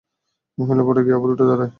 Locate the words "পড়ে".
0.83-1.01